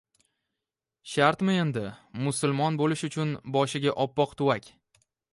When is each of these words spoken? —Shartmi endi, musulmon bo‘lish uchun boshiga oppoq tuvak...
—Shartmi 1.09 1.57
endi, 1.65 1.83
musulmon 2.27 2.79
bo‘lish 2.79 3.03
uchun 3.09 3.33
boshiga 3.57 3.93
oppoq 4.07 4.33
tuvak... 4.41 4.71